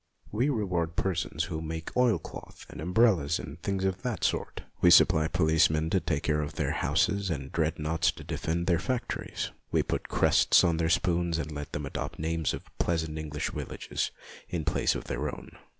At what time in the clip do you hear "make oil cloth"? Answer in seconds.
1.61-2.65